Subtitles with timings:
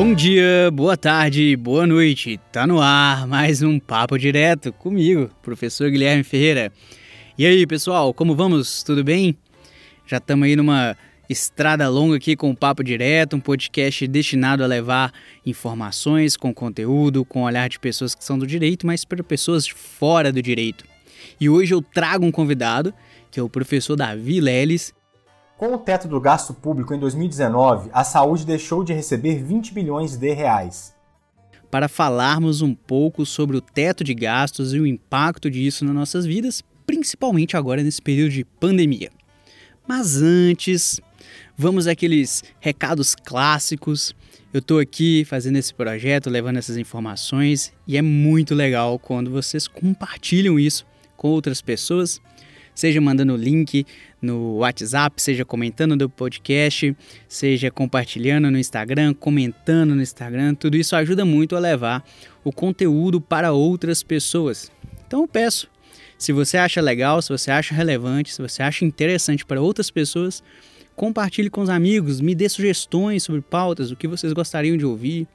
[0.00, 2.40] Bom dia, boa tarde, boa noite.
[2.50, 6.72] Tá no ar mais um papo direto comigo, professor Guilherme Ferreira.
[7.36, 8.82] E aí, pessoal, como vamos?
[8.82, 9.36] Tudo bem?
[10.06, 10.96] Já estamos aí numa
[11.28, 15.12] estrada longa aqui com o papo direto, um podcast destinado a levar
[15.44, 20.32] informações com conteúdo, com olhar de pessoas que são do direito, mas para pessoas fora
[20.32, 20.86] do direito.
[21.38, 22.94] E hoje eu trago um convidado,
[23.30, 24.94] que é o professor Davi Leles,
[25.60, 30.16] com o teto do gasto público em 2019, a saúde deixou de receber 20 bilhões
[30.16, 30.94] de reais.
[31.70, 36.24] Para falarmos um pouco sobre o teto de gastos e o impacto disso nas nossas
[36.24, 39.10] vidas, principalmente agora nesse período de pandemia.
[39.86, 40.98] Mas antes,
[41.58, 44.14] vamos àqueles recados clássicos.
[44.54, 49.68] Eu estou aqui fazendo esse projeto, levando essas informações e é muito legal quando vocês
[49.68, 50.86] compartilham isso
[51.18, 52.18] com outras pessoas
[52.74, 53.86] seja mandando link
[54.20, 56.96] no WhatsApp, seja comentando no podcast,
[57.28, 62.04] seja compartilhando no Instagram, comentando no Instagram, tudo isso ajuda muito a levar
[62.44, 64.70] o conteúdo para outras pessoas.
[65.06, 65.68] Então eu peço,
[66.18, 70.42] se você acha legal, se você acha relevante, se você acha interessante para outras pessoas,
[70.94, 75.26] compartilhe com os amigos, me dê sugestões sobre pautas, o que vocês gostariam de ouvir,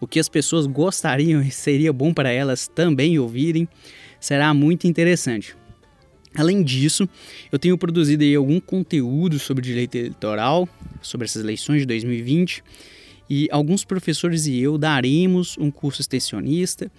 [0.00, 3.68] o que as pessoas gostariam e seria bom para elas também ouvirem.
[4.20, 5.57] Será muito interessante.
[6.38, 7.08] Além disso,
[7.50, 10.68] eu tenho produzido aí algum conteúdo sobre direito eleitoral,
[11.02, 12.62] sobre essas eleições de 2020,
[13.28, 16.90] e alguns professores e eu daremos um curso extensionista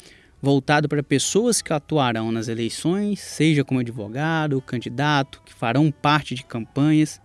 [0.41, 6.43] voltado para pessoas que atuarão nas eleições, seja como advogado, candidato, que farão parte de
[6.43, 7.21] campanhas.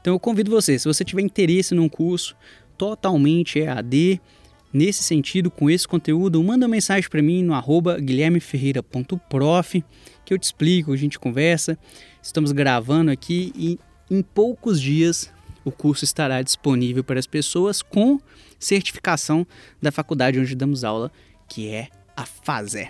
[0.00, 2.34] Então eu convido você, se você tiver interesse num curso
[2.76, 4.20] totalmente EAD,
[4.72, 9.84] nesse sentido, com esse conteúdo, manda uma mensagem para mim no arroba guilhermeferreira.prof
[10.24, 11.76] que eu te explico, a gente conversa.
[12.22, 13.78] Estamos gravando aqui e
[14.10, 15.32] em poucos dias
[15.64, 18.18] o curso estará disponível para as pessoas com
[18.58, 19.46] certificação
[19.80, 21.10] da faculdade onde damos aula,
[21.48, 22.88] que é a FASE.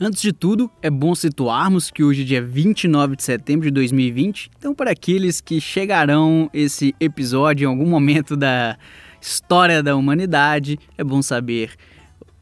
[0.00, 4.50] Antes de tudo, é bom situarmos que hoje é dia 29 de setembro de 2020,
[4.56, 8.78] então para aqueles que chegarão esse episódio em algum momento da
[9.20, 11.72] história da humanidade, é bom saber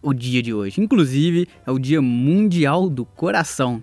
[0.02, 0.80] o dia de hoje.
[0.80, 3.82] Inclusive, é o Dia Mundial do Coração.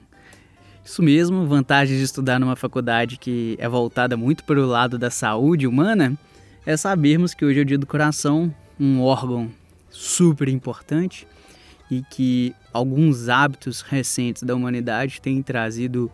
[0.84, 5.10] Isso mesmo, vantagens de estudar numa faculdade que é voltada muito para o lado da
[5.10, 6.18] saúde humana
[6.66, 9.52] é sabermos que hoje é o Dia do Coração, um órgão
[9.90, 11.28] super importante
[11.90, 16.12] e que alguns hábitos recentes da humanidade têm trazido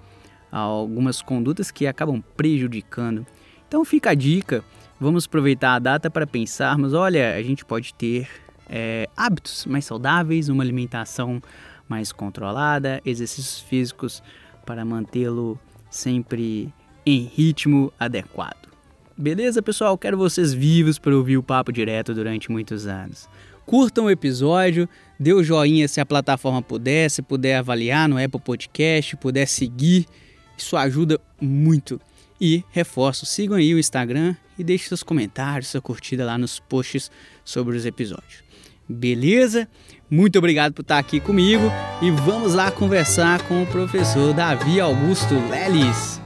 [0.51, 3.25] algumas condutas que acabam prejudicando.
[3.67, 4.63] Então fica a dica,
[4.99, 8.27] vamos aproveitar a data para pensarmos, olha, a gente pode ter
[8.69, 11.41] é, hábitos mais saudáveis, uma alimentação
[11.87, 14.21] mais controlada, exercícios físicos
[14.65, 16.71] para mantê-lo sempre
[17.05, 18.69] em ritmo adequado.
[19.17, 19.97] Beleza, pessoal?
[19.97, 23.27] Quero vocês vivos para ouvir o papo direto durante muitos anos.
[23.65, 24.87] Curtam o episódio,
[25.19, 30.05] dê o joinha se a plataforma puder, se puder avaliar no Apple Podcast, puder seguir,
[30.57, 31.99] isso ajuda muito.
[32.41, 37.11] E reforço, sigam aí o Instagram e deixem seus comentários, sua curtida lá nos posts
[37.43, 38.43] sobre os episódios.
[38.87, 39.67] Beleza?
[40.09, 41.63] Muito obrigado por estar aqui comigo
[42.01, 46.19] e vamos lá conversar com o professor Davi Augusto Leles.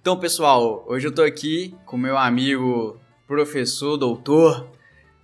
[0.00, 4.79] Então, pessoal, hoje eu estou aqui com meu amigo professor, doutor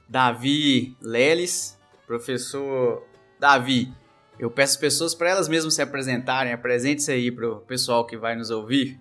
[0.08, 1.76] Davi Leles.
[2.06, 3.02] Professor
[3.40, 3.92] Davi,
[4.38, 8.16] eu peço às pessoas para elas mesmas se apresentarem, apresente-se aí para o pessoal que
[8.16, 9.00] vai nos ouvir.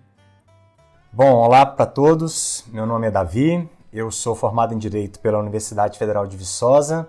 [1.12, 2.64] Bom, olá para todos.
[2.68, 3.68] Meu nome é Davi.
[3.92, 7.08] Eu sou formado em Direito pela Universidade Federal de Viçosa.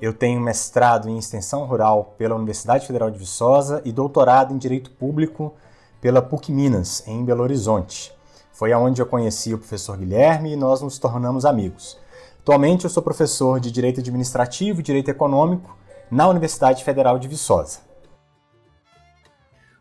[0.00, 4.90] Eu tenho mestrado em Extensão Rural pela Universidade Federal de Viçosa e doutorado em Direito
[4.90, 5.54] Público
[6.00, 8.12] pela PUC Minas, em Belo Horizonte.
[8.52, 11.98] Foi aonde eu conheci o professor Guilherme e nós nos tornamos amigos.
[12.42, 15.78] Atualmente eu sou professor de Direito Administrativo e Direito Econômico
[16.10, 17.80] na Universidade Federal de Viçosa.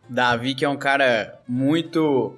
[0.08, 2.38] Davi, que é um cara muito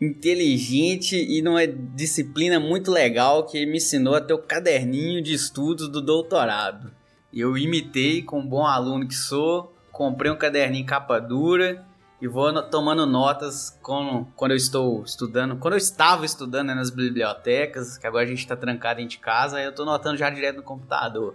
[0.00, 5.90] inteligente e numa disciplina muito legal que me ensinou a ter o caderninho de estudos
[5.90, 6.90] do doutorado.
[7.34, 11.84] Eu imitei com um bom aluno que sou, comprei um caderninho capa dura
[12.22, 16.88] e vou tomando notas com, quando eu estou estudando, quando eu estava estudando né, nas
[16.88, 20.56] bibliotecas, que agora a gente está trancado dentro de casa, eu estou notando já direto
[20.56, 21.34] no computador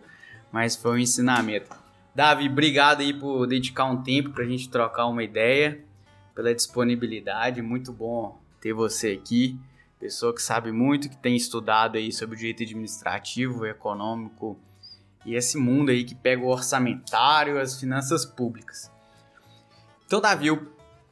[0.52, 1.76] mas foi um ensinamento.
[2.14, 5.84] Davi, obrigado aí por dedicar um tempo para a gente trocar uma ideia,
[6.34, 9.60] pela disponibilidade, muito bom ter você aqui,
[10.00, 14.58] pessoa que sabe muito, que tem estudado aí sobre o direito administrativo, econômico
[15.26, 18.92] e esse mundo aí que pega o orçamentário, as finanças públicas.
[20.06, 20.50] Então, Davi,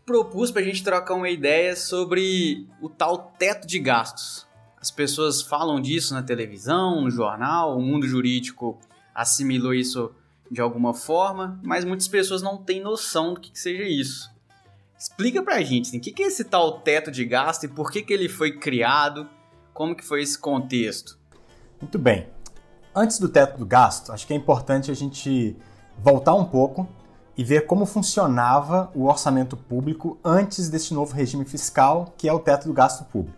[0.06, 4.46] propus para a gente trocar uma ideia sobre o tal teto de gastos.
[4.80, 8.78] As pessoas falam disso na televisão, no jornal, o mundo jurídico
[9.14, 10.14] assimilou isso
[10.52, 14.30] de alguma forma, mas muitas pessoas não têm noção do que, que seja isso.
[14.98, 17.92] Explica pra gente, assim, o que, que é esse tal teto de gasto e por
[17.92, 19.28] que, que ele foi criado,
[19.74, 21.18] como que foi esse contexto?
[21.82, 22.28] Muito bem.
[22.94, 25.56] Antes do teto do gasto, acho que é importante a gente
[25.98, 26.88] voltar um pouco
[27.38, 32.40] e ver como funcionava o orçamento público antes desse novo regime fiscal, que é o
[32.40, 33.38] teto do gasto público.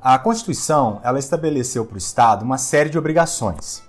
[0.00, 3.82] A Constituição ela estabeleceu para o Estado uma série de obrigações.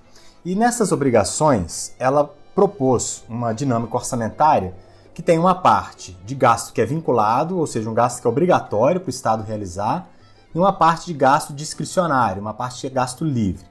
[0.43, 4.75] E nessas obrigações, ela propôs uma dinâmica orçamentária
[5.13, 8.29] que tem uma parte de gasto que é vinculado, ou seja, um gasto que é
[8.29, 10.09] obrigatório para o Estado realizar,
[10.53, 13.65] e uma parte de gasto discricionário, uma parte de gasto livre.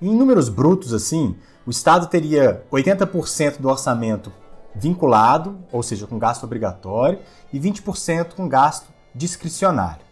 [0.00, 1.36] Em números brutos, assim,
[1.66, 4.32] o Estado teria 80% do orçamento
[4.78, 7.18] vinculado, ou seja, com gasto obrigatório,
[7.52, 10.02] e 20% com gasto discricionário.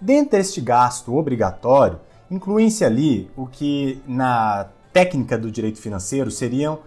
[0.00, 6.78] Dentro deste gasto obrigatório, incluem-se ali o que na técnica do direito financeiro seriam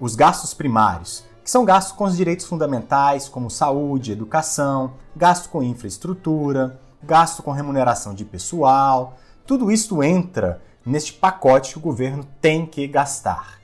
[0.00, 5.62] os gastos primários, que são gastos com os direitos fundamentais, como saúde, educação, gasto com
[5.62, 9.16] infraestrutura, gasto com remuneração de pessoal.
[9.46, 13.57] Tudo isso entra neste pacote que o governo tem que gastar.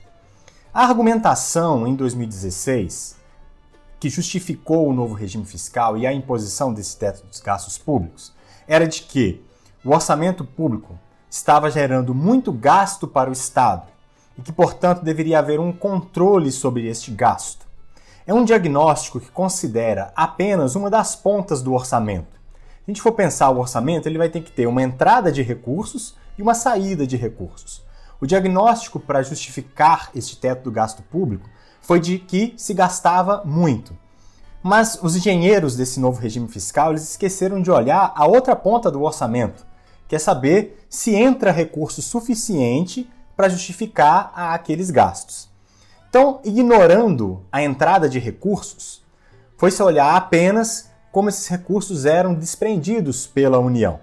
[0.75, 3.15] A argumentação em 2016
[3.97, 8.33] que justificou o novo regime fiscal e a imposição desse teto dos gastos públicos
[8.67, 9.41] era de que
[9.85, 10.99] o orçamento público
[11.29, 13.87] estava gerando muito gasto para o Estado
[14.37, 17.65] e que, portanto, deveria haver um controle sobre este gasto.
[18.27, 22.33] É um diagnóstico que considera apenas uma das pontas do orçamento.
[22.33, 25.41] Se a gente for pensar o orçamento, ele vai ter que ter uma entrada de
[25.41, 27.84] recursos e uma saída de recursos.
[28.25, 31.47] O diagnóstico para justificar este teto do gasto público
[31.79, 33.95] foi de que se gastava muito.
[34.63, 39.03] Mas os engenheiros desse novo regime fiscal eles esqueceram de olhar a outra ponta do
[39.03, 39.63] orçamento,
[40.07, 43.07] que é saber se entra recurso suficiente
[43.37, 45.47] para justificar aqueles gastos.
[46.09, 49.03] Então, ignorando a entrada de recursos,
[49.55, 53.99] foi-se olhar apenas como esses recursos eram desprendidos pela União.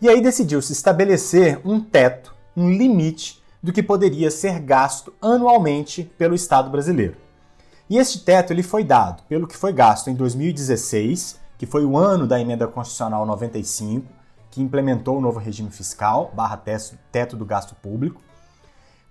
[0.00, 6.34] E aí decidiu-se estabelecer um teto, um limite do que poderia ser gasto anualmente pelo
[6.34, 7.16] Estado brasileiro.
[7.88, 11.96] E este teto ele foi dado pelo que foi gasto em 2016, que foi o
[11.96, 14.06] ano da emenda constitucional 95,
[14.50, 18.20] que implementou o novo regime fiscal, barra teto do gasto público,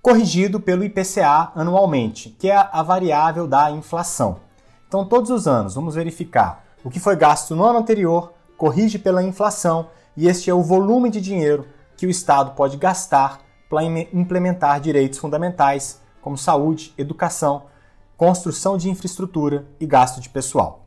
[0.02, 4.40] corrigido pelo IPCA anualmente, que é a variável da inflação.
[4.88, 9.24] Então, todos os anos, vamos verificar o que foi gasto no ano anterior, corrige pela
[9.24, 9.88] inflação,
[10.18, 13.40] e este é o volume de dinheiro que o Estado pode gastar
[13.72, 17.68] para implementar direitos fundamentais como saúde, educação,
[18.18, 20.86] construção de infraestrutura e gasto de pessoal.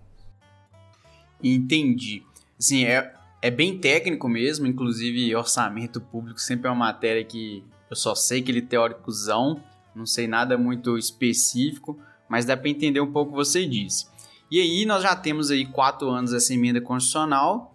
[1.43, 2.23] Entendi.
[2.59, 7.97] Sim, é, é bem técnico mesmo, inclusive orçamento público sempre é uma matéria que eu
[7.97, 9.63] só sei aquele teóricozão,
[9.95, 11.99] não sei nada muito específico,
[12.29, 14.07] mas dá para entender um pouco o que você disse.
[14.51, 17.75] E aí nós já temos aí quatro anos essa emenda constitucional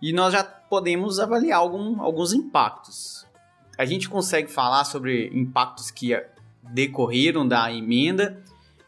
[0.00, 3.31] e nós já podemos avaliar algum, alguns impactos
[3.78, 6.20] a gente consegue falar sobre impactos que
[6.62, 8.42] decorreram da emenda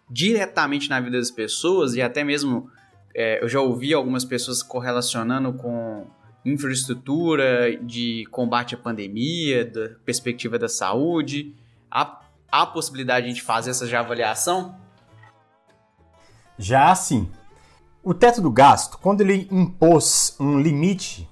[0.09, 2.71] diretamente na vida das pessoas e até mesmo
[3.15, 6.07] é, eu já ouvi algumas pessoas correlacionando com
[6.45, 11.55] infraestrutura de combate à pandemia, da perspectiva da saúde.
[11.91, 14.77] Há, há possibilidade de a gente fazer essa já avaliação?
[16.59, 17.29] Já sim.
[18.03, 21.29] O teto do gasto, quando ele impôs um limite,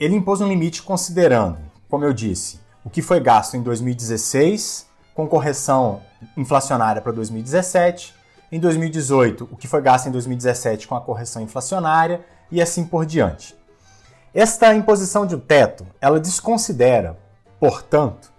[0.00, 5.26] ele impôs um limite considerando, como eu disse, o que foi gasto em 2016, com
[5.26, 6.00] correção
[6.36, 8.14] inflacionária para 2017,
[8.52, 13.04] em 2018, o que foi gasto em 2017 com a correção inflacionária e assim por
[13.04, 13.56] diante.
[14.32, 17.18] Esta imposição de um teto, ela desconsidera,
[17.58, 18.32] portanto,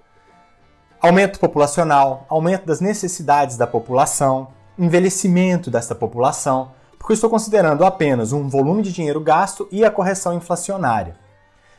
[1.01, 4.47] aumento populacional, aumento das necessidades da população,
[4.79, 9.91] envelhecimento desta população, porque eu estou considerando apenas um volume de dinheiro gasto e a
[9.91, 11.17] correção inflacionária.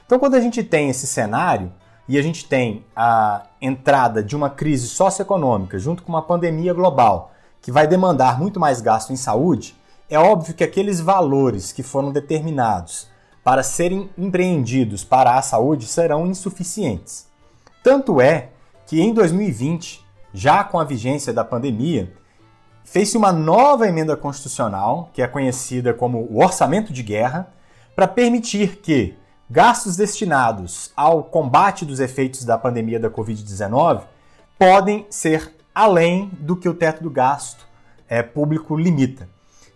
[0.04, 1.72] Então, quando a gente tem esse cenário,
[2.08, 7.32] e a gente tem a entrada de uma crise socioeconômica junto com uma pandemia global
[7.60, 9.76] que vai demandar muito mais gasto em saúde,
[10.08, 13.08] é óbvio que aqueles valores que foram determinados
[13.44, 17.26] para serem empreendidos para a saúde serão insuficientes.
[17.82, 18.50] Tanto é
[18.86, 22.12] que em 2020, já com a vigência da pandemia,
[22.84, 27.52] fez-se uma nova emenda constitucional, que é conhecida como o orçamento de guerra,
[27.94, 29.14] para permitir que
[29.50, 34.02] gastos destinados ao combate dos efeitos da pandemia da Covid-19
[34.58, 37.66] podem ser além do que o teto do gasto
[38.08, 39.28] é, público limita.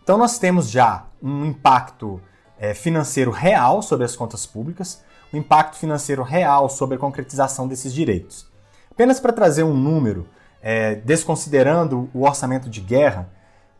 [0.02, 2.20] Então nós temos já um impacto
[2.58, 5.02] é, financeiro real sobre as contas públicas,
[5.32, 8.46] um impacto financeiro real sobre a concretização desses direitos.
[8.90, 10.28] Apenas para trazer um número,
[10.60, 13.30] é, desconsiderando o orçamento de guerra,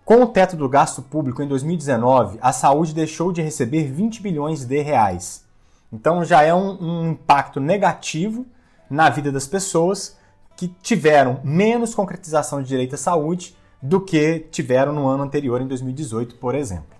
[0.04, 4.64] com o teto do gasto público em 2019, a saúde deixou de receber 20 bilhões
[4.64, 5.44] de reais.
[5.92, 8.46] Então já é um, um impacto negativo
[8.88, 10.18] na vida das pessoas
[10.56, 15.66] que tiveram menos concretização de direito à saúde do que tiveram no ano anterior, em
[15.66, 16.96] 2018, por exemplo.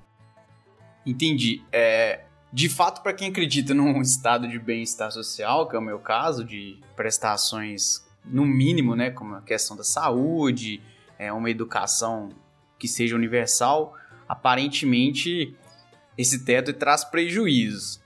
[1.07, 1.63] Entendi.
[1.71, 5.99] É, de fato, para quem acredita num estado de bem-estar social, que é o meu
[5.99, 10.83] caso, de prestações no mínimo, né, como a questão da saúde,
[11.19, 12.31] é, uma educação
[12.79, 13.95] que seja universal,
[14.29, 15.57] aparentemente
[16.19, 18.02] esse teto traz prejuízos.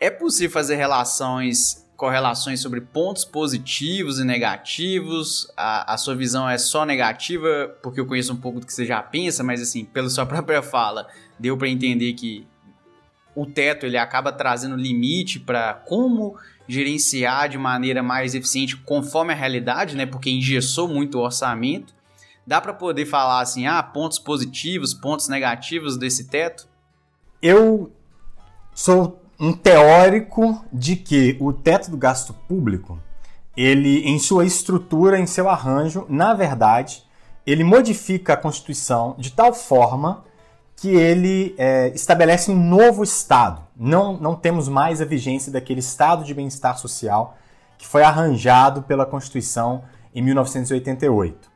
[0.00, 5.52] É possível fazer relações correlações sobre pontos positivos e negativos.
[5.54, 8.86] A, a sua visão é só negativa, porque eu conheço um pouco do que você
[8.86, 11.06] já pensa, mas assim, pela sua própria fala,
[11.38, 12.46] deu para entender que
[13.36, 19.36] o teto ele acaba trazendo limite para como gerenciar de maneira mais eficiente conforme a
[19.36, 20.06] realidade, né?
[20.06, 21.94] Porque engessou muito o orçamento.
[22.46, 26.66] Dá para poder falar assim, ah, pontos positivos, pontos negativos desse teto?
[27.42, 27.92] Eu
[28.74, 32.98] sou um teórico de que o teto do gasto público,
[33.56, 37.02] ele em sua estrutura, em seu arranjo, na verdade,
[37.46, 40.24] ele modifica a Constituição de tal forma
[40.76, 43.62] que ele é, estabelece um novo Estado.
[43.74, 47.38] Não, não temos mais a vigência daquele Estado de bem-estar social
[47.78, 51.50] que foi arranjado pela Constituição em 1988.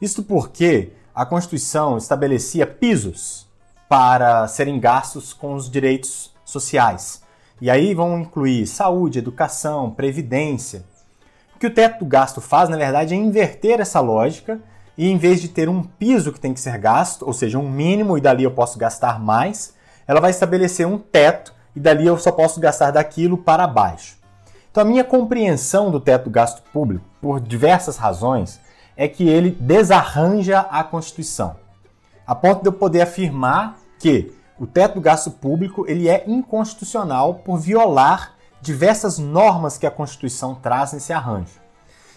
[0.00, 3.48] Isto porque a Constituição estabelecia pisos
[3.88, 7.23] para serem gastos com os direitos sociais.
[7.64, 10.84] E aí vão incluir saúde, educação, previdência.
[11.56, 14.60] O que o teto do gasto faz, na verdade, é inverter essa lógica
[14.98, 17.66] e em vez de ter um piso que tem que ser gasto, ou seja, um
[17.66, 19.72] mínimo e dali eu posso gastar mais,
[20.06, 24.18] ela vai estabelecer um teto e dali eu só posso gastar daquilo para baixo.
[24.70, 28.60] Então a minha compreensão do teto do gasto público, por diversas razões,
[28.94, 31.56] é que ele desarranja a Constituição,
[32.26, 37.34] a ponto de eu poder afirmar que o teto do gasto público ele é inconstitucional
[37.36, 41.60] por violar diversas normas que a Constituição traz nesse arranjo.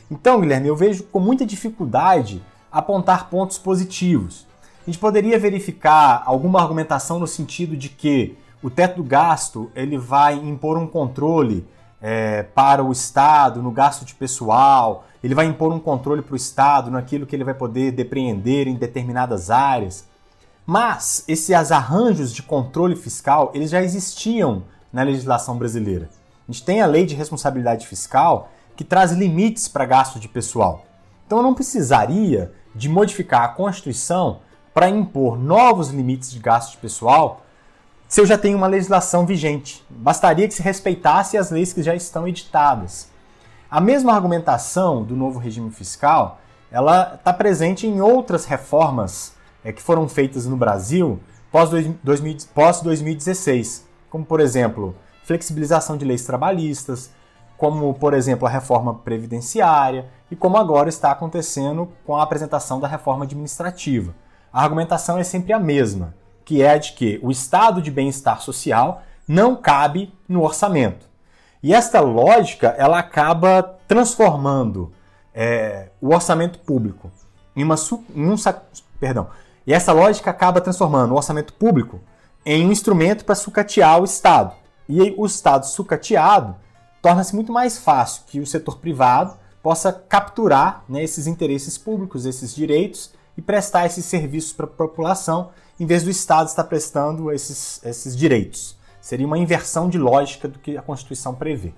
[0.10, 2.42] Então, Guilherme, eu vejo com muita dificuldade
[2.72, 4.48] apontar pontos positivos.
[4.82, 9.98] A gente poderia verificar alguma argumentação no sentido de que o teto do gasto ele
[9.98, 11.68] vai impor um controle
[12.02, 16.38] é, para o Estado no gasto de pessoal, ele vai impor um controle para o
[16.38, 20.08] Estado naquilo que ele vai poder depreender em determinadas áreas.
[20.70, 26.10] Mas esses arranjos de controle fiscal, eles já existiam na legislação brasileira.
[26.46, 30.86] A gente tem a lei de responsabilidade fiscal que traz limites para gasto de pessoal.
[31.26, 34.42] Então eu não precisaria de modificar a Constituição
[34.74, 37.44] para impor novos limites de gasto de pessoal
[38.06, 39.86] se eu já tenho uma legislação vigente.
[39.90, 43.10] Bastaria que se respeitasse as leis que já estão editadas.
[43.72, 49.82] A mesma argumentação do novo regime fiscal, ela está presente em outras reformas é, que
[49.82, 51.20] foram feitas no Brasil
[51.52, 57.12] pós-2016, como, por exemplo, flexibilização de leis trabalhistas,
[57.58, 62.88] como, por exemplo, a reforma previdenciária e como agora está acontecendo com a apresentação da
[62.88, 64.14] reforma administrativa.
[64.54, 66.14] A argumentação é sempre a mesma,
[66.46, 71.08] que é a de que o estado de bem-estar social não cabe no orçamento.
[71.62, 74.94] E esta lógica ela acaba transformando
[75.34, 77.12] é, o orçamento público
[77.56, 77.76] em, uma,
[78.16, 78.36] em um,
[79.00, 79.28] perdão,
[79.68, 82.00] e essa lógica acaba transformando o orçamento público
[82.46, 84.56] em um instrumento para sucatear o Estado.
[84.88, 86.56] E o Estado sucateado
[87.02, 92.56] torna-se muito mais fácil que o setor privado possa capturar né, esses interesses públicos, esses
[92.56, 97.84] direitos e prestar esses serviços para a população, em vez do Estado estar prestando esses,
[97.84, 98.78] esses direitos.
[99.02, 101.74] Seria uma inversão de lógica do que a Constituição prevê.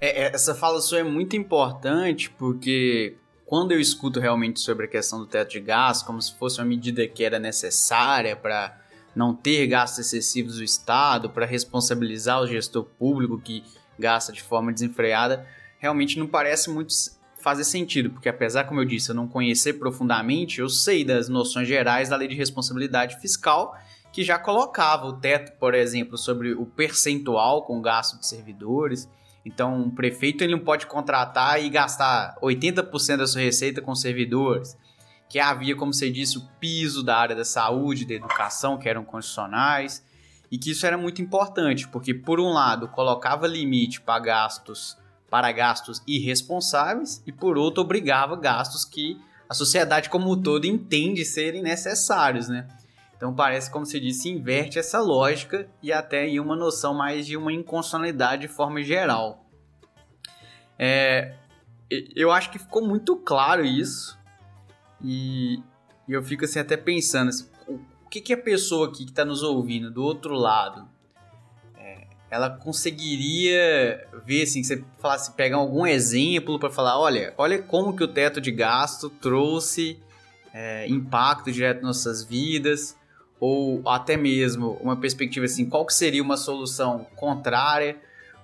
[0.00, 3.18] É, é essa fala sua é muito importante porque
[3.48, 6.66] quando eu escuto realmente sobre a questão do teto de gastos, como se fosse uma
[6.66, 8.78] medida que era necessária para
[9.16, 13.64] não ter gastos excessivos do Estado, para responsabilizar o gestor público que
[13.98, 15.46] gasta de forma desenfreada,
[15.78, 16.92] realmente não parece muito
[17.38, 21.66] fazer sentido, porque apesar, como eu disse, eu não conhecer profundamente, eu sei das noções
[21.66, 23.74] gerais da lei de responsabilidade fiscal,
[24.12, 29.08] que já colocava o teto, por exemplo, sobre o percentual com gasto de servidores,
[29.48, 34.76] então, um prefeito ele não pode contratar e gastar 80% da sua receita com servidores.
[35.26, 39.06] Que havia, como você disse, o piso da área da saúde, da educação, que eram
[39.06, 40.04] constitucionais,
[40.50, 44.96] e que isso era muito importante, porque por um lado colocava limite para gastos
[45.30, 51.22] para gastos irresponsáveis e por outro obrigava gastos que a sociedade como um todo entende
[51.22, 52.66] serem necessários, né?
[53.18, 57.36] Então parece, como se disse, inverte essa lógica e até aí uma noção mais de
[57.36, 59.44] uma inconstitucionalidade de forma geral.
[60.78, 61.34] É,
[62.14, 64.16] eu acho que ficou muito claro isso
[65.02, 65.60] e,
[66.06, 69.24] e eu fico assim até pensando assim, o que, que a pessoa aqui que está
[69.24, 70.88] nos ouvindo do outro lado
[71.76, 77.96] é, ela conseguiria ver assim, você falasse, pegar algum exemplo para falar, olha, olha como
[77.96, 80.00] que o teto de gasto trouxe
[80.54, 82.96] é, impacto direto nas nossas vidas,
[83.40, 87.96] ou até mesmo uma perspectiva assim, qual que seria uma solução contrária,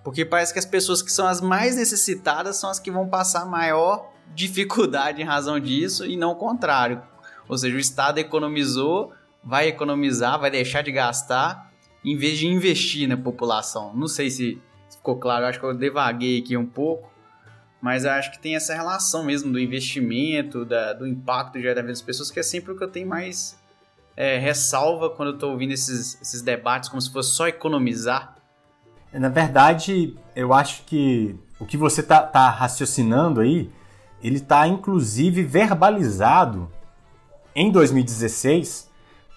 [0.03, 3.47] porque parece que as pessoas que são as mais necessitadas são as que vão passar
[3.47, 7.03] maior dificuldade em razão disso e não o contrário.
[7.49, 11.73] Ou seja, o Estado economizou, vai economizar, vai deixar de gastar,
[12.05, 13.95] em vez de investir na população.
[13.95, 14.61] Não sei se
[14.91, 17.11] ficou claro, acho que eu devaguei aqui um pouco,
[17.81, 21.93] mas acho que tem essa relação mesmo do investimento, da, do impacto direto da vida
[21.93, 23.59] das pessoas, que é sempre o que eu tenho mais
[24.17, 28.37] é, ressalva quando eu estou ouvindo esses, esses debates, como se fosse só economizar.
[29.13, 33.71] Na verdade, eu acho que o que você está tá raciocinando aí,
[34.23, 36.71] ele está inclusive verbalizado
[37.55, 38.91] em 2016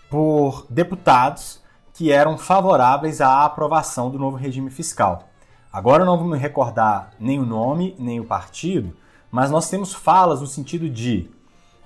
[0.09, 1.61] por deputados
[1.93, 5.29] que eram favoráveis à aprovação do novo regime fiscal.
[5.71, 8.95] Agora não vou me recordar nem o nome, nem o partido,
[9.29, 11.29] mas nós temos falas no sentido de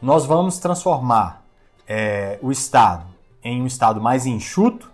[0.01, 1.40] nós vamos transformar
[1.87, 3.11] é, o Estado
[3.43, 4.91] em um Estado mais enxuto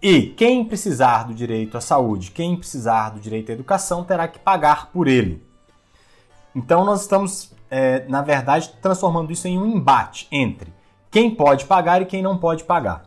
[0.00, 4.38] e quem precisar do direito à saúde, quem precisar do direito à educação, terá que
[4.38, 5.42] pagar por ele.
[6.54, 10.72] Então nós estamos, é, na verdade, transformando isso em um embate entre
[11.10, 13.04] quem pode pagar e quem não pode pagar.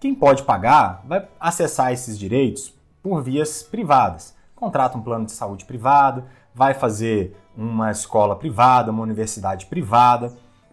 [0.00, 4.34] Quem pode pagar vai acessar esses direitos por vias privadas.
[4.54, 6.24] Contrata um plano de saúde privado,
[6.54, 10.32] vai fazer uma escola privada, uma universidade privada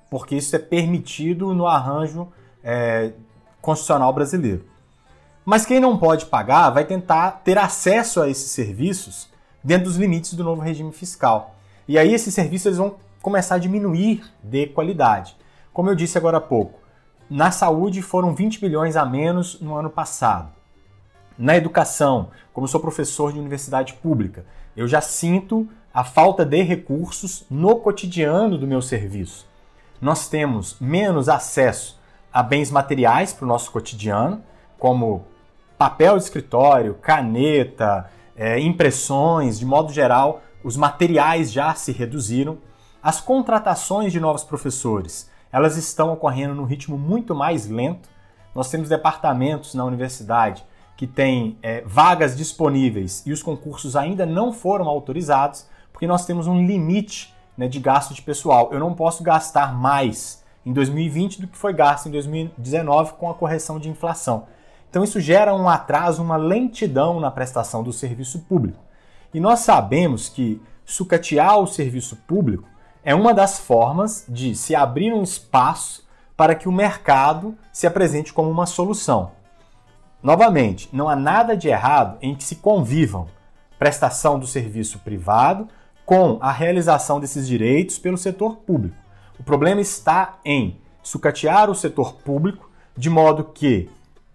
[0.09, 2.27] porque isso é permitido no arranjo
[2.63, 3.11] é,
[3.61, 4.65] constitucional brasileiro.
[5.43, 9.29] Mas quem não pode pagar vai tentar ter acesso a esses serviços
[9.63, 11.55] dentro dos limites do novo regime fiscal.
[11.87, 15.35] E aí esses serviços eles vão começar a diminuir de qualidade.
[15.71, 16.79] Como eu disse agora há pouco,
[17.29, 20.51] na saúde foram 20 bilhões a menos no ano passado.
[21.37, 27.45] Na educação, como sou professor de universidade pública, eu já sinto a falta de recursos
[27.49, 29.45] no cotidiano do meu serviço
[30.05, 31.99] nós temos menos acesso
[32.31, 34.43] a bens materiais para o nosso cotidiano,
[34.77, 35.25] como
[35.79, 42.59] papel de escritório, caneta, é, impressões, de modo geral, os materiais já se reduziram.
[43.01, 48.07] As contratações de novos professores, elas estão ocorrendo num ritmo muito mais lento.
[48.53, 50.63] Nós temos departamentos na universidade
[50.95, 56.45] que têm é, vagas disponíveis e os concursos ainda não foram autorizados, porque nós temos
[56.45, 58.69] um limite né, de gasto de pessoal.
[58.71, 63.33] Eu não posso gastar mais em 2020 do que foi gasto em 2019 com a
[63.33, 64.47] correção de inflação.
[64.89, 68.79] Então isso gera um atraso, uma lentidão na prestação do serviço público.
[69.33, 72.67] E nós sabemos que sucatear o serviço público
[73.03, 78.33] é uma das formas de se abrir um espaço para que o mercado se apresente
[78.33, 79.31] como uma solução.
[80.23, 83.27] Novamente, não há nada de errado em que se convivam
[83.77, 85.67] prestação do serviço privado
[86.05, 88.95] com a realização desses direitos pelo setor público.
[89.39, 93.89] O problema está em sucatear o setor público de modo que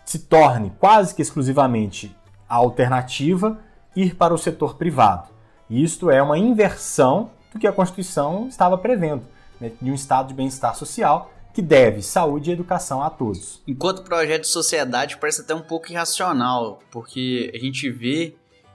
[0.05, 2.15] se torne quase que exclusivamente
[2.49, 3.59] a alternativa
[3.95, 5.29] ir para o setor privado.
[5.69, 9.23] E isto é uma inversão do que a Constituição estava prevendo,
[9.61, 13.61] né, de um estado de bem-estar social que deve saúde e educação a todos.
[13.67, 18.35] Enquanto projeto de sociedade parece até um pouco irracional, porque a gente vê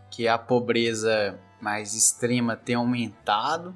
[0.10, 3.73] que a pobreza mais extrema tem aumentado,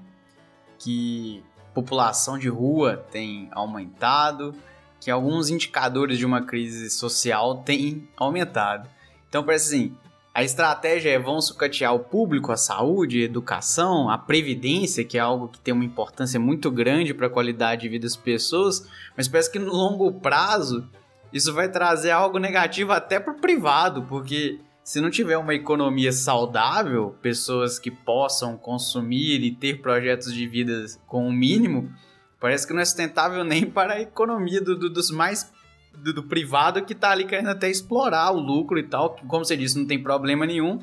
[0.78, 4.54] que população de rua tem aumentado,
[5.02, 8.88] que alguns indicadores de uma crise social têm aumentado.
[9.28, 9.98] Então parece assim,
[10.32, 15.22] a estratégia é vão sucatear o público, a saúde, a educação, a previdência, que é
[15.22, 19.28] algo que tem uma importância muito grande para a qualidade de vida das pessoas, mas
[19.28, 20.88] parece que no longo prazo
[21.34, 26.12] isso vai trazer algo negativo até para o privado, porque se não tiver uma economia
[26.12, 31.94] saudável, pessoas que possam consumir e ter projetos de vida com o mínimo,
[32.40, 35.54] parece que não é sustentável nem para a economia do, do, dos mais
[35.96, 39.46] do, do, privado que está ali querendo até explorar o lucro e tal, que, como
[39.46, 40.80] você disse, não tem problema nenhum,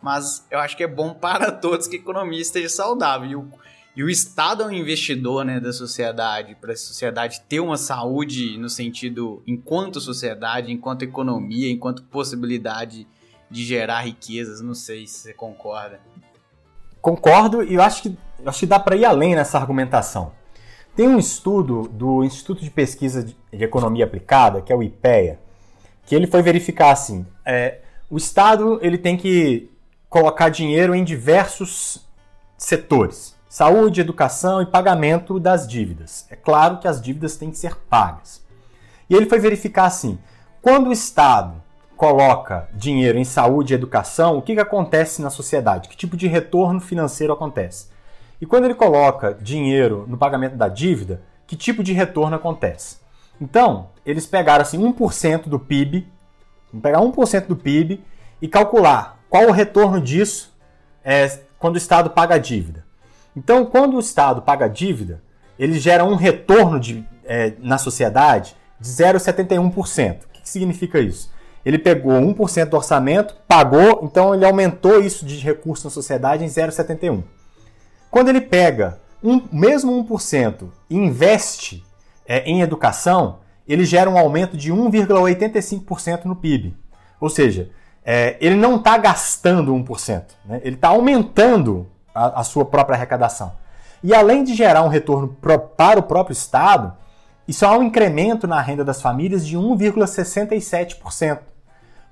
[0.00, 3.28] mas eu acho que é bom para todos que a economia esteja saudável.
[3.28, 3.48] E o,
[3.96, 8.56] e o Estado é um investidor né, da sociedade, para a sociedade ter uma saúde
[8.58, 13.08] no sentido enquanto sociedade, enquanto economia, enquanto possibilidade
[13.50, 14.60] de gerar riquezas.
[14.60, 16.00] Não sei se você concorda.
[17.00, 20.32] Concordo e eu acho que, acho que dá para ir além nessa argumentação.
[20.94, 25.38] Tem um estudo do Instituto de Pesquisa de Economia Aplicada, que é o IPEA,
[26.04, 29.70] que ele foi verificar assim, é, o Estado ele tem que
[30.08, 32.04] colocar dinheiro em diversos
[32.58, 36.26] setores, saúde, educação e pagamento das dívidas.
[36.28, 38.44] É claro que as dívidas têm que ser pagas.
[39.08, 40.18] E ele foi verificar assim,
[40.60, 41.62] quando o Estado
[42.00, 45.86] coloca dinheiro em saúde e educação, o que, que acontece na sociedade?
[45.86, 47.88] Que tipo de retorno financeiro acontece?
[48.40, 52.96] E quando ele coloca dinheiro no pagamento da dívida, que tipo de retorno acontece?
[53.38, 56.08] Então, eles pegaram assim 1% do PIB,
[56.72, 58.02] vamos pegar 1% do PIB
[58.40, 60.56] e calcular qual o retorno disso
[61.04, 62.82] é, quando o Estado paga a dívida.
[63.36, 65.22] Então, quando o Estado paga a dívida,
[65.58, 70.24] ele gera um retorno de, é, na sociedade de 0,71%.
[70.24, 71.38] O que, que significa isso?
[71.64, 76.48] Ele pegou 1% do orçamento, pagou, então ele aumentou isso de recurso na sociedade em
[76.48, 77.22] 0,71%.
[78.10, 81.84] Quando ele pega um, mesmo 1% e investe
[82.26, 86.74] é, em educação, ele gera um aumento de 1,85% no PIB.
[87.20, 87.70] Ou seja,
[88.04, 90.60] é, ele não está gastando 1%, né?
[90.64, 93.52] ele está aumentando a, a, sua própria arrecadação.
[94.02, 96.94] E além de gerar um retorno pro, para o próprio Estado,
[97.46, 101.38] isso há um incremento na renda das famílias de 1,67%.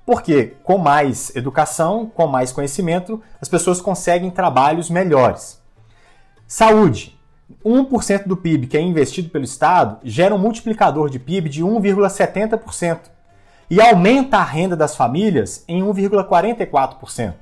[0.09, 5.61] Porque com mais educação, com mais conhecimento, as pessoas conseguem trabalhos melhores.
[6.47, 7.15] Saúde.
[7.63, 13.01] 1% do PIB que é investido pelo Estado gera um multiplicador de PIB de 1,70%
[13.69, 17.35] e aumenta a renda das famílias em 1,44%.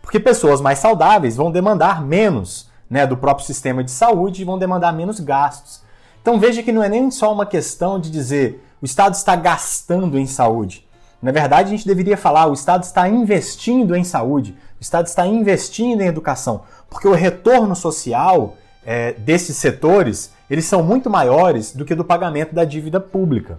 [0.00, 4.58] Porque pessoas mais saudáveis vão demandar menos né, do próprio sistema de saúde e vão
[4.58, 5.82] demandar menos gastos.
[6.22, 10.18] Então veja que não é nem só uma questão de dizer o Estado está gastando
[10.18, 10.84] em saúde.
[11.22, 15.26] Na verdade, a gente deveria falar o Estado está investindo em saúde, o Estado está
[15.26, 21.84] investindo em educação, porque o retorno social é, desses setores eles são muito maiores do
[21.84, 23.58] que do pagamento da dívida pública.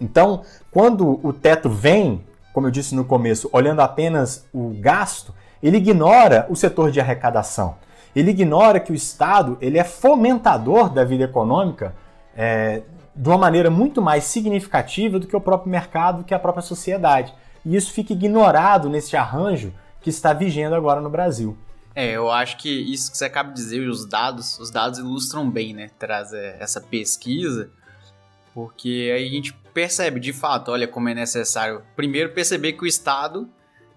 [0.00, 5.78] Então, quando o teto vem, como eu disse no começo, olhando apenas o gasto, ele
[5.78, 7.76] ignora o setor de arrecadação.
[8.14, 11.94] Ele ignora que o Estado ele é fomentador da vida econômica
[12.36, 12.82] é,
[13.14, 17.34] de uma maneira muito mais significativa do que o próprio mercado, que a própria sociedade.
[17.64, 21.56] E isso fica ignorado nesse arranjo que está vigendo agora no Brasil.
[21.94, 25.48] É, eu acho que isso que você acaba de dizer, os dados, os dados ilustram
[25.48, 25.90] bem, né?
[25.98, 27.70] Traz essa pesquisa,
[28.54, 32.86] porque aí a gente percebe de fato, olha como é necessário primeiro perceber que o
[32.86, 33.48] Estado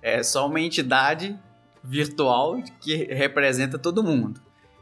[0.02, 1.38] é só uma entidade
[1.84, 4.42] virtual que representa todo mundo.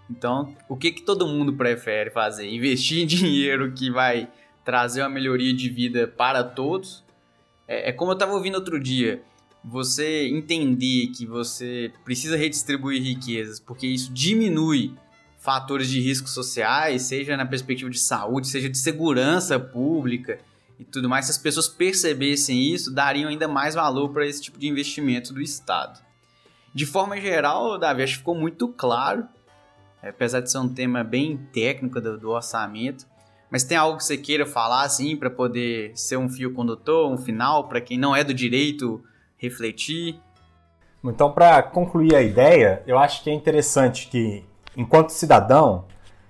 [0.10, 2.50] Então, o que, que todo mundo prefere fazer?
[2.50, 4.30] Investir em dinheiro que vai
[4.64, 7.04] trazer uma melhoria de vida para todos?
[7.68, 9.24] É, é como eu estava ouvindo outro dia
[9.64, 14.94] você entender que você precisa redistribuir riquezas, porque isso diminui
[15.40, 20.40] fatores de risco sociais, seja na perspectiva de saúde, seja de segurança pública
[20.80, 24.60] e tudo mais, se as pessoas percebessem isso, dariam ainda mais valor para esse tipo
[24.60, 26.02] de investimento do Estado.
[26.74, 29.28] De forma geral, Davi, acho que ficou muito claro,
[30.10, 33.06] apesar de ser um tema bem técnico do, do orçamento,
[33.50, 37.18] mas tem algo que você queira falar assim para poder ser um fio condutor, um
[37.18, 39.04] final para quem não é do direito
[39.38, 40.20] refletir.
[41.04, 44.44] Então, para concluir a ideia, eu acho que é interessante que,
[44.76, 45.86] enquanto cidadão,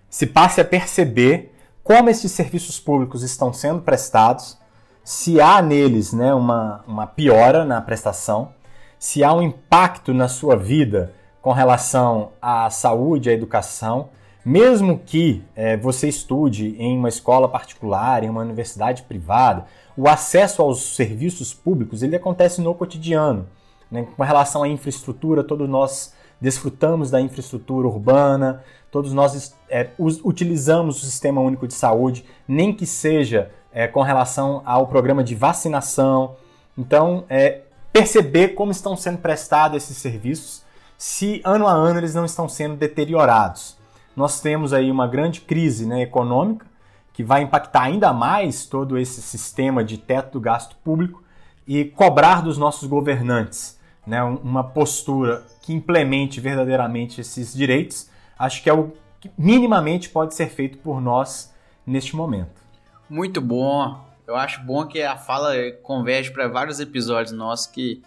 [0.09, 4.57] se passe a perceber como esses serviços públicos estão sendo prestados,
[5.03, 8.53] se há neles né, uma, uma piora na prestação,
[8.97, 14.09] se há um impacto na sua vida com relação à saúde, à educação,
[14.45, 20.61] mesmo que é, você estude em uma escola particular, em uma universidade privada, o acesso
[20.61, 23.45] aos serviços públicos ele acontece no cotidiano.
[23.91, 24.07] Né?
[24.15, 31.05] Com relação à infraestrutura, todos nós desfrutamos da infraestrutura urbana, todos nós é, utilizamos o
[31.05, 36.37] Sistema Único de Saúde, nem que seja é, com relação ao programa de vacinação.
[36.77, 40.62] Então, é, perceber como estão sendo prestados esses serviços,
[40.97, 43.77] se ano a ano eles não estão sendo deteriorados.
[44.15, 46.65] Nós temos aí uma grande crise né, econômica,
[47.11, 51.23] que vai impactar ainda mais todo esse sistema de teto do gasto público
[51.67, 58.69] e cobrar dos nossos governantes né, uma postura que implemente verdadeiramente esses direitos, acho que
[58.69, 61.53] é o que minimamente pode ser feito por nós
[61.85, 62.61] neste momento.
[63.09, 64.03] Muito bom.
[64.27, 68.01] Eu acho bom que a fala converge para vários episódios nossos que,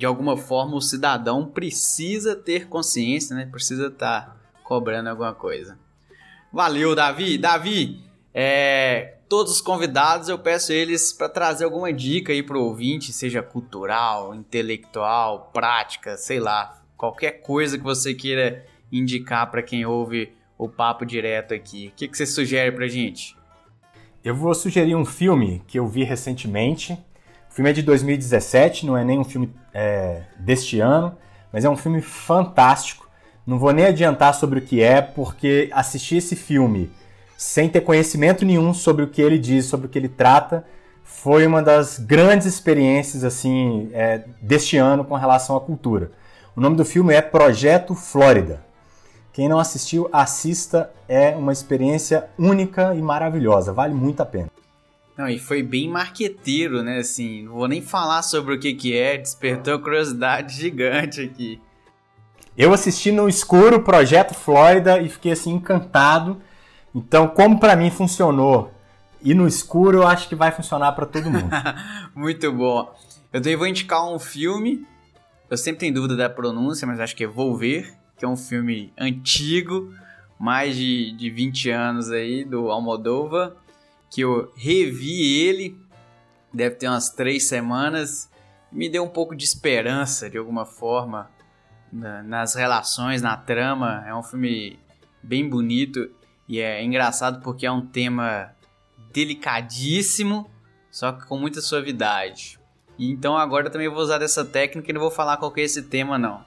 [0.00, 3.44] de alguma forma, o cidadão precisa ter consciência, né?
[3.44, 5.78] Precisa estar tá cobrando alguma coisa.
[6.50, 7.36] Valeu, Davi.
[7.36, 13.12] Davi, é, todos os convidados eu peço eles para trazer alguma dica aí pro ouvinte,
[13.12, 20.32] seja cultural, intelectual, prática, sei lá, qualquer coisa que você queira indicar para quem ouve
[20.56, 21.88] o papo direto aqui.
[21.88, 23.36] O que, que você sugere pra gente?
[24.24, 26.98] Eu vou sugerir um filme que eu vi recentemente.
[27.50, 31.16] O filme é de 2017, não é nem um filme é, deste ano,
[31.52, 33.10] mas é um filme fantástico.
[33.44, 36.92] Não vou nem adiantar sobre o que é, porque assistir esse filme
[37.36, 40.64] sem ter conhecimento nenhum sobre o que ele diz, sobre o que ele trata,
[41.02, 46.12] foi uma das grandes experiências assim é, deste ano com relação à cultura.
[46.54, 48.62] O nome do filme é Projeto Flórida.
[49.32, 54.50] Quem não assistiu, assista, é uma experiência única e maravilhosa, vale muito a pena.
[55.20, 56.96] Não, e foi bem marqueteiro, né?
[56.96, 61.60] Assim, não vou nem falar sobre o que, que é, despertou curiosidade gigante aqui.
[62.56, 66.40] Eu assisti no escuro Projeto Flórida e fiquei assim encantado.
[66.94, 68.72] Então, como para mim funcionou
[69.22, 71.50] e no escuro, eu acho que vai funcionar para todo mundo.
[72.16, 72.90] Muito bom.
[73.30, 74.86] Eu também vou indicar um filme.
[75.50, 78.90] Eu sempre tenho dúvida da pronúncia, mas acho que é Volver, que é um filme
[78.98, 79.92] antigo,
[80.38, 83.52] mais de, de 20 anos aí, do Almodóvar,
[84.10, 85.78] que eu revi ele,
[86.52, 88.28] deve ter umas três semanas,
[88.70, 91.30] me deu um pouco de esperança, de alguma forma,
[91.92, 94.04] na, nas relações, na trama.
[94.06, 94.78] É um filme
[95.22, 96.10] bem bonito
[96.48, 98.52] e é engraçado porque é um tema
[99.12, 100.50] delicadíssimo,
[100.90, 102.58] só que com muita suavidade.
[102.98, 105.60] E então agora eu também vou usar dessa técnica e não vou falar qual que
[105.60, 106.44] é esse tema não.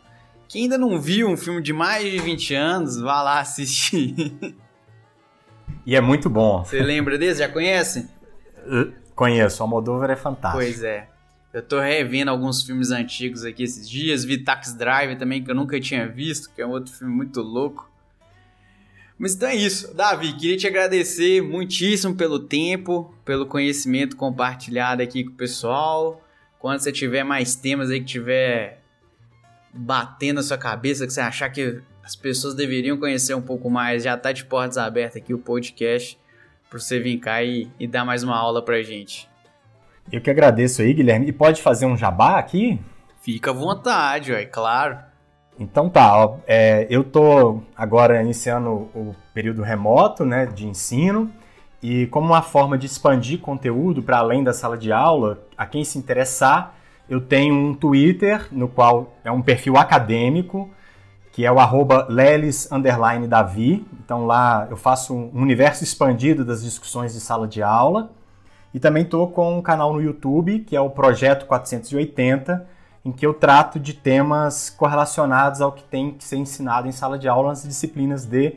[0.48, 4.36] Quem ainda não viu um filme de mais de 20 anos, vá lá assistir.
[5.86, 6.64] E é muito bom.
[6.64, 7.40] Você lembra desse?
[7.40, 8.10] Já conhece?
[9.16, 10.64] Conheço, o Almodóvar é fantástico.
[10.64, 11.08] Pois é.
[11.54, 15.56] Eu tô revendo alguns filmes antigos aqui esses dias, vi Tax Drive também, que eu
[15.56, 17.88] nunca tinha visto, que é um outro filme muito louco.
[19.20, 19.94] Mas então é isso.
[19.94, 26.22] Davi, queria te agradecer muitíssimo pelo tempo, pelo conhecimento compartilhado aqui com o pessoal.
[26.60, 28.82] Quando você tiver mais temas aí que tiver
[29.72, 34.04] batendo na sua cabeça, que você achar que as pessoas deveriam conhecer um pouco mais,
[34.04, 36.20] já tá de portas abertas aqui o podcast
[36.70, 39.30] para você vir cá e, e, dar mais uma aula pra gente.
[40.12, 41.28] Eu que agradeço aí, Guilherme.
[41.28, 42.80] E pode fazer um jabá aqui?
[43.22, 44.98] Fica à vontade, é claro.
[45.58, 51.32] Então tá, ó, é, eu tô agora iniciando o período remoto né, de ensino
[51.82, 55.86] e como uma forma de expandir conteúdo para além da sala de aula, a quem
[55.86, 56.76] se interessar,
[57.08, 60.70] eu tenho um Twitter, no qual é um perfil acadêmico,
[61.34, 63.86] que é o arroba lelis_davi.
[64.06, 68.12] Então lá eu faço um universo expandido das discussões de sala de aula.
[68.72, 72.66] E também estou com um canal no YouTube, que é o Projeto 480,
[73.04, 77.18] em que eu trato de temas correlacionados ao que tem que ser ensinado em sala
[77.18, 78.56] de aula nas disciplinas de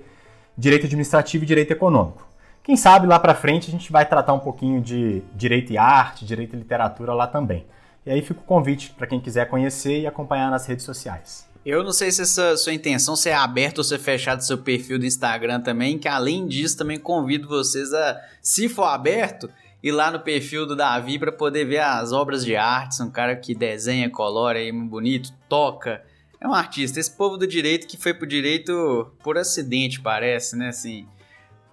[0.56, 2.26] Direito Administrativo e Direito Econômico.
[2.62, 6.26] Quem sabe lá para frente a gente vai tratar um pouquinho de Direito e Arte,
[6.26, 7.64] Direito e Literatura lá também.
[8.04, 11.45] E aí fica o convite para quem quiser conhecer e acompanhar nas redes sociais.
[11.66, 14.56] Eu não sei se essa sua intenção se é aberta ou se é fechado seu
[14.56, 19.50] perfil do Instagram também, que além disso também convido vocês a, se for aberto,
[19.82, 23.34] ir lá no perfil do Davi para poder ver as obras de arte, um cara
[23.34, 26.04] que desenha, colora aí muito bonito, toca,
[26.40, 27.00] é um artista.
[27.00, 31.04] Esse povo do direito que foi pro direito por acidente, parece, né, assim,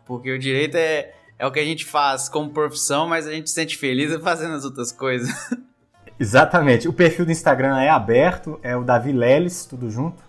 [0.08, 3.48] porque o direito é, é o que a gente faz como profissão, mas a gente
[3.48, 5.30] se sente feliz fazendo as outras coisas.
[6.20, 6.88] Exatamente.
[6.88, 10.24] O perfil do Instagram é aberto, é o Davi Leles, tudo junto.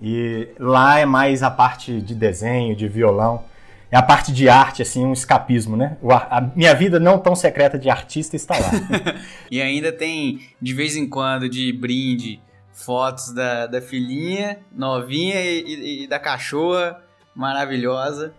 [0.00, 3.44] E lá é mais a parte de desenho, de violão.
[3.90, 5.96] É a parte de arte, assim, um escapismo, né?
[6.08, 8.70] A minha vida não tão secreta de artista está lá.
[9.50, 12.40] e ainda tem, de vez em quando, de brinde,
[12.72, 17.02] fotos da, da filhinha novinha e, e, e da cachorra
[17.34, 18.32] maravilhosa.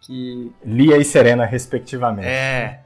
[0.00, 0.50] Que...
[0.64, 2.26] Lia e Serena, respectivamente.
[2.26, 2.80] É,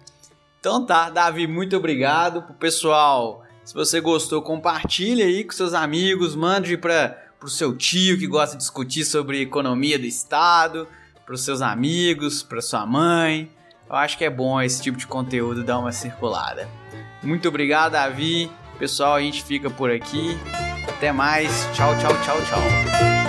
[0.62, 3.44] então tá, Davi, muito obrigado pro pessoal.
[3.64, 8.56] Se você gostou, compartilhe aí com seus amigos, mande para pro seu tio que gosta
[8.56, 10.86] de discutir sobre economia do estado,
[11.26, 13.50] pros seus amigos, para sua mãe.
[13.90, 16.68] Eu acho que é bom esse tipo de conteúdo dar uma circulada.
[17.24, 18.48] Muito obrigado, Davi.
[18.78, 20.38] Pessoal, a gente fica por aqui.
[20.88, 21.68] Até mais.
[21.74, 23.21] Tchau, tchau, tchau, tchau.